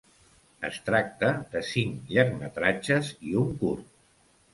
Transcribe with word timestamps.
Es 0.69 0.77
tracta 0.85 1.27
de 1.51 1.61
cinc 1.71 2.09
llargmetratges 2.15 3.11
i 3.33 3.35
un 3.43 3.53
curt. 3.61 3.93